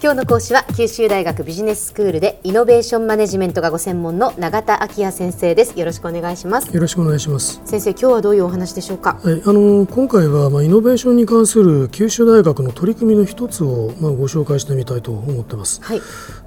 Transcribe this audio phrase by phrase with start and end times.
[0.00, 5.76] 今日の講師は九州大学ビジネススクールでイノベーションマネジメントがご専門の永田昭也先生です。
[5.76, 6.72] よろしくお願いします。
[6.72, 7.60] よろしくお願いします。
[7.64, 9.18] 先生今日はどういうお話でしょうか？
[9.20, 15.82] はいあの今回はまあイノベーションに関する九州大学の取り組みの一つをまあご紹介してみたいと思ってます。
[15.82, 16.00] はい。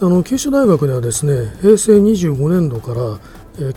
[0.00, 3.18] あの九州大学ではですね平成25年度からえー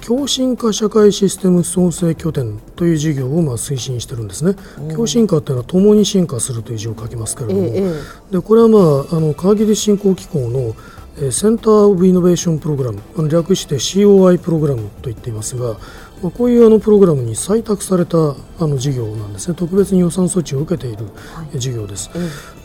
[0.01, 4.55] 共進化社会システム創生拠点という事業をまあ推進してるんですね。
[4.89, 7.93] 共進化というのは共に進化するという字を書きますけれども、え
[8.31, 8.79] えでこれはま
[9.11, 10.75] ああの川切振興機構の
[11.19, 15.77] えーセンター・オブ・イノベーション・プログラム略して COI プログラムと言っていますが、
[16.21, 19.55] まあ、こういうあのプログラムに採択されたあの事業なんですね。
[19.55, 21.05] 特別に予算措置を受けている
[21.53, 22.09] えー事業です、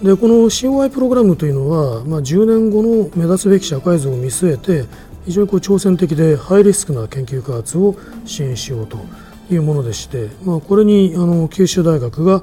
[0.02, 4.86] でこの COI プログラムというのは、まあ、10年後の目立つべき社会像を見据えて
[5.24, 8.98] 非常にこう挑戦的でハイリスクな研究開発を支援しようと
[9.50, 12.42] いうものでして、まあ、これにあの九州大学が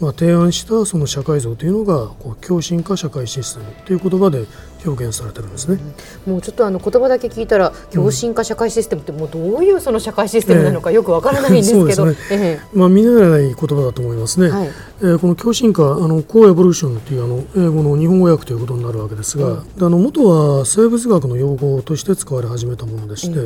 [0.00, 4.46] まあ、提案したその社会像というのがこう共進化社会システムという言葉で
[4.86, 5.80] 表現されてるんですね。
[6.24, 14.48] もうちょっとあの言葉だけ聞いたら共進化社会システムってもうどういうその社会システムなのかよくわからないんですけど、 そうですえまあ、見慣れない言葉だと思いますね。
[14.50, 14.70] はい。
[15.00, 23.36] えーこの共進化、あのコーエボリューションというあの英語の日本語訳ということになるわけですが、であの元は生物学の用語として使われ始めたものでして、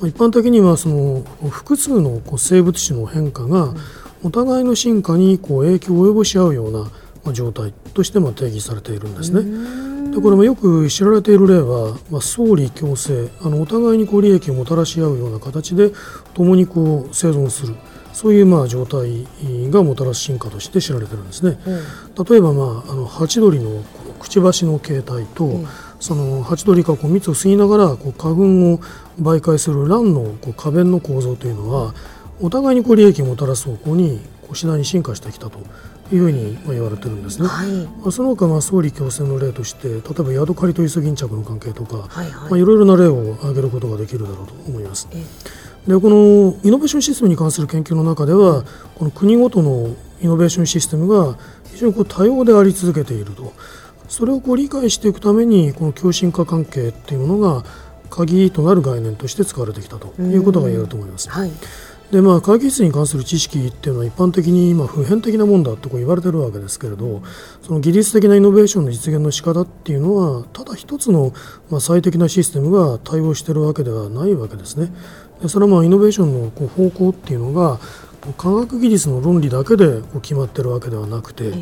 [0.00, 3.74] まあ、一般的にはその複数のこう生物種の変化が
[4.22, 6.90] お互いの進化にこう影響を及ぼし合うような
[7.24, 10.10] まあ状態としてまあ定義されているんですね。
[10.12, 15.90] でこれもよく知られている例は、まあ、相理共生あのお互いにこう利益をもたらし合うような形で
[16.34, 17.74] 共にこう生存する
[18.12, 19.26] そういうまあ状態
[19.70, 21.58] がもたらす進化として知られてるんですね。
[22.28, 25.60] 例えば、まあ、あのハチドリのこのくちばしの形態と、
[26.00, 28.80] そのハチドリがこう蜜を吸いながらこう花粉を
[29.20, 31.92] 媒介する卵のこう花弁の構造というのは
[32.40, 35.58] お互いにこう利益をもたらす方向にこう次第に進化してきたと
[36.12, 37.48] いうふうにまあ言われてるんですね。
[37.48, 45.08] はいまあその他まあ相理共生の例として例えばヤドカリとイソギンチャクの関係とか、はいはいまあ、いろいろな例を挙げることができるだろうと思います。
[45.86, 48.64] でこのイノベーションシステムに関する研究の中では
[48.96, 51.38] この国ごとのイノベーションシステムが
[51.72, 53.52] 非常にこう多様であり続けていると
[54.08, 57.64] それをこう理解していくためにこの共進化関係っていうものが
[58.10, 61.28] 鍵となる概念として使われてきたということが言えると思います。
[61.30, 61.52] はい
[62.10, 67.20] でまあ、会議室に関する知識っていうのは一般的に今普遍的なもんだとこう言われてるわけですけれど
[67.62, 71.32] その技術的なイノベーションの実現の仕方っていうのはただ一つの
[71.68, 74.92] まあ最適なシステムが対応しているわけではないわけですね。
[75.42, 77.80] でそれはまあイノベーションのこう方向っていうのが
[78.38, 81.54] 科学技術の論理だけでこう決まっているわけではなくて、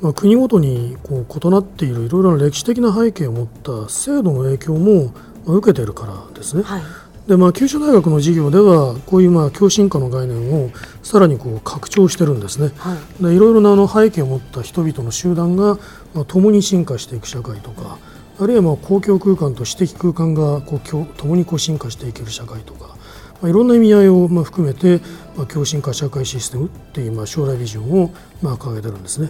[0.00, 5.12] まあ、国ごとにこう異なっているいろいろな歴史的な背景を持った制度の影響も
[5.44, 6.62] まあ受けているからですね。
[6.62, 6.82] はい
[7.28, 10.70] でまあ、九州大学の授業ではこういうまあ共進化の概念を
[11.02, 12.72] さらにこう拡張してるんですね。
[12.78, 15.76] はいでいろいろなあの背景を持った人々の集団が、
[16.14, 17.98] まあ、共に進化していく社会とか
[18.40, 22.96] あるいはまあ公共空間と私的空間がこう共共にこう進化していける社会とか、
[23.42, 25.02] まあ、いろんな意味合いをまあ含めて、
[25.36, 28.10] まあ、共進化社会システムっていうまあ将来ビジョンを
[28.40, 29.28] まあ掲げてるんですね。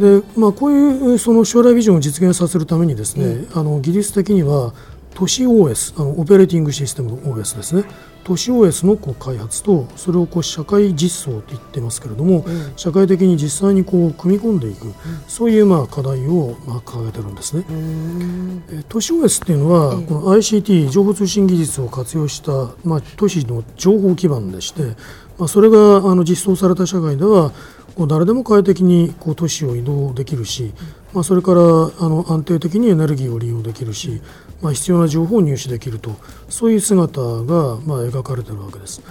[0.00, 4.72] でまあ、こういうその将来ビジョンを実現させるためにですね、あの技術的には
[5.14, 7.84] 都市 OS あのオペレーティングシステムの OS ですね。
[8.24, 12.44] 都市 OS のこう開発とそれをこう社会実装と言ってますけれども、
[12.76, 14.92] 社会的に実際にこう組み込んでいく、
[15.26, 17.64] そういうまあ課題をまあ掲げてるんですね。
[17.68, 22.52] えー都市 OS っていうのは、この ICT 情報通信技術を活用した、
[22.84, 24.82] まあ、都市の情報基盤でして、
[25.38, 27.52] まあ、それがあの実装された社会では
[27.94, 30.72] こう誰でも快適にこう都市を移動できるし、
[31.12, 31.64] まあ、それからあ
[32.08, 34.22] の安定的にエネルギーを利用できるし、
[34.60, 36.16] まあ、必要な情報を入手できると
[36.48, 39.02] そういう姿がま描かれているわけです。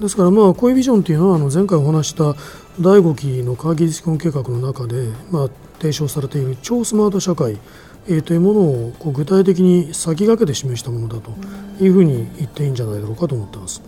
[0.00, 2.36] ですからまあこういうビジョンというのはあの前回お話した
[2.80, 5.48] 第5期の科学技術基本計画の中でま
[5.80, 7.58] 提唱されている超スマート社会
[8.08, 11.32] えというものをこう具体的に先駆けて示したものだと
[11.82, 13.82] いうふうに言っていいんじゃないだろうかと思っています。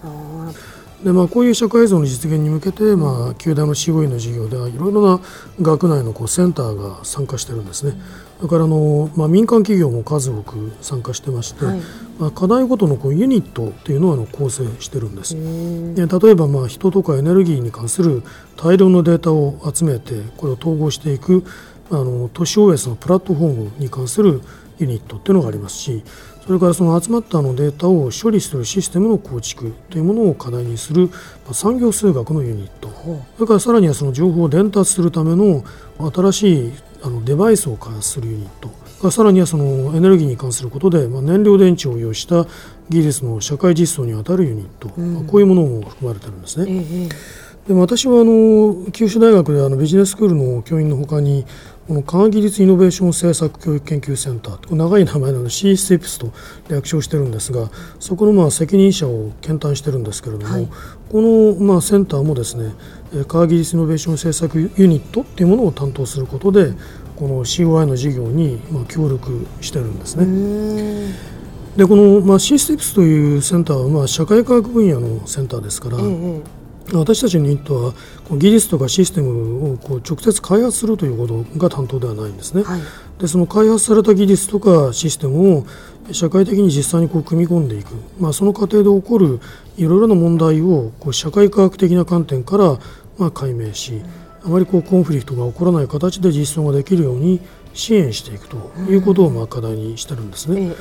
[1.05, 5.21] でまあ、こういう社会像の実現に向けて、まあ、旧大の COE の事業ではいろいろな
[5.63, 7.95] 学内のこうセンターが参加してるんですね。
[8.43, 11.81] だからあの、まあ、民間企業も数多く参加してまして、はい
[12.19, 15.35] まあ、課題ごとのこうユニットというのをあの構成してるんです。
[15.95, 18.23] で例えばまあ人とかエネルギーに関する
[18.57, 21.45] 大量のデータを集めてこれを統合していく
[21.91, 24.41] あの都市 OS のプラットフォームに関する
[24.79, 26.03] ユニットっていうのがありますし
[26.47, 31.09] それからその集まったあのデータを処理するシステムの構築というものを課題にする
[31.45, 32.89] まあ産業数学のユニット。
[33.37, 35.63] それからさらにはその情報を伝達するための
[36.13, 36.73] 新しい
[37.03, 38.71] あのデバイスを開発するユニット。
[39.03, 42.47] がさらにはそのエネルギーに関することで、まあ、燃料電池を利用した
[42.91, 46.67] 技術の社会実装にあたるユニット、まあこういうものも含まれてるんですね。
[46.69, 47.09] ええ
[47.69, 51.45] で私はあの九州大学であのビジネススクールの教員のほかに
[51.87, 56.33] この科学技術イノベーション政策教育研究センター長い名前なので c s プスと
[56.69, 57.69] 略称してるんですが
[57.99, 60.69] そこのまあ責任者を兼担してるんですけれども、はい、
[61.11, 62.75] このまあセンターもですね
[63.27, 66.73] 科学技術イノベーション政策ユニットっていうものを担当することで
[67.17, 71.31] この COI の事業にまあ協力してるんですね。
[71.77, 76.60] でこの、まあ、c s プスというセンターは、まあ、社会科学分野のセンターですから、ええ
[76.99, 77.95] 私たちニットは
[78.37, 82.63] 技術とかシステムをこう直接開発するということが担当ではないんですね。
[82.63, 82.81] はい、
[83.19, 85.67] でその開発された技術とかシステムを
[86.13, 89.41] 社会的に実際にこう組み込んでいく、まあ、その過程で起こる
[89.77, 92.79] いろいろな問題をこう社会科学的な観点から
[93.19, 94.03] まあ解明し
[94.45, 97.41] あまりこうコンフリクトが起こらない形で実装ができるように
[97.75, 98.57] 支援していくと
[98.89, 100.75] いうことをまあ課題にしてるんですね。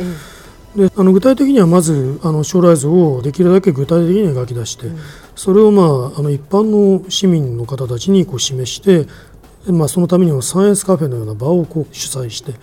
[0.75, 4.99] であの具体的にはまずあの将来像をできるだけ具体的に描き出して、うん。
[5.35, 6.63] それを、まあ、あの一般
[7.01, 9.07] の市民の方たちにこう示して、
[9.71, 12.53] まあ、そのためにはサイエンスカフェのような場をこう主催して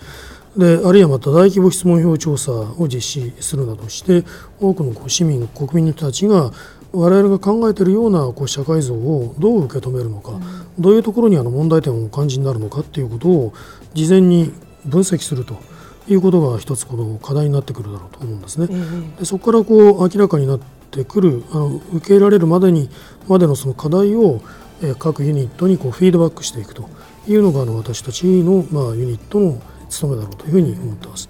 [0.57, 4.23] であるいはまた大規模質問票調査を実施するなどして
[4.59, 6.51] 多くのこう市民国民の人たちが
[6.91, 10.41] 我々が考えているようなこう社会像をどう受け止めるのか、うん、
[10.79, 13.53] どういうところにあの問題点をお感じになるのかということを
[13.93, 14.51] 事前に
[14.85, 15.59] 分析すると
[16.09, 18.67] いうことが一つこの課題になってくるだろうと思うんですね。
[19.19, 20.59] でそこからこう明らかになっ
[20.91, 22.89] てくるあの受け入れられるまでに
[23.27, 24.41] までのその課題を、
[24.81, 26.87] え各ユニットにこうフィードバックしていくと
[27.27, 29.59] いうのがあの私たちの、まあ、ユニットの
[29.89, 31.29] 務めだろうというふうに思ってます。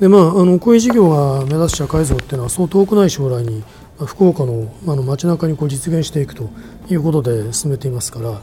[0.00, 3.64] でまあ、あのこういう事業が目指す社会像っていうのはそう遠くない将来に
[4.06, 6.50] 福岡のあの街中にこう実現していくと
[6.88, 8.38] いうことで進めていますから、うん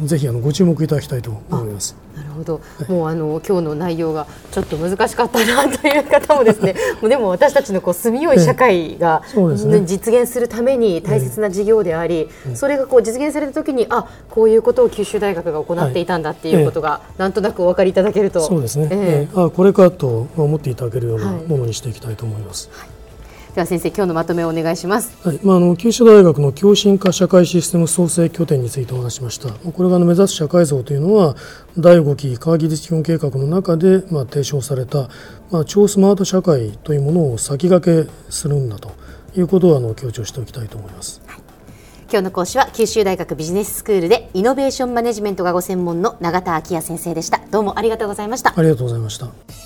[0.00, 1.96] うん、ぜひあのご注目いただきたいと思います。
[2.14, 22.70] なるほど、はい、もうあの今日の内容がちょっと難しかったなという方もですね、 もうでも私たちのこう住みよい社会が、ね、実現するために大切な事業であり、それがこう実現された時にあこういうことを九州大学が行っていたんだっていうことが、なんとなくお分かりいただけると、そうですね、えー、あこれかと思っていただけるようなものにしていきたいと思います。
[22.72, 22.88] はい
[23.56, 25.40] では先生今日のまとめをお願いします、はい。
[25.42, 29.48] まあ、あの九州大学の共振化社会システム創生拠点についてお話しました。
[29.50, 31.36] これが目指す社会像というのは
[31.78, 35.08] 第5期科学技術基本計画の中で、まあ、提唱された、
[35.50, 38.92] まあ、超スマート社会というものを先駆けするんだと
[39.34, 41.22] いうことをあの強調しておきたいと思います。
[41.26, 41.40] はい。
[42.10, 47.40] 今日の講師は九州大学ビジネススクールでイノベーションマネジメントがご専門の永田昭也先生でした。
[47.50, 48.52] どうもありがとうございました。
[48.54, 49.65] ありがとうございました